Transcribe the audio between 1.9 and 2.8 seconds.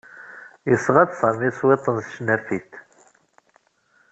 n tecnafit.